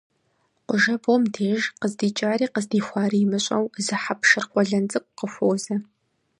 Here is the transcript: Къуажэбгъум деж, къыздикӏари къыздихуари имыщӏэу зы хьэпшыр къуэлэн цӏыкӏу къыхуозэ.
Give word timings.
Къуажэбгъум 0.67 1.23
деж, 1.33 1.61
къыздикӏари 1.79 2.47
къыздихуари 2.53 3.19
имыщӏэу 3.25 3.63
зы 3.85 3.95
хьэпшыр 4.03 4.45
къуэлэн 4.51 4.85
цӏыкӏу 4.91 5.15
къыхуозэ. 5.17 5.75